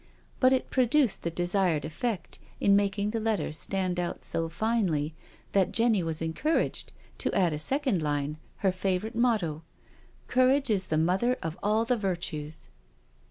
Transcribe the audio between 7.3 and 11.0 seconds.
add a second line, her favourite motto —"Courage is the